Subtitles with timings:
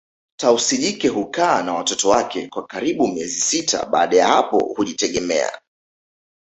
[0.39, 5.61] Tausi jike hukaa na watoto wake kwa karibu miezi sita baada ya hapo hujitegemea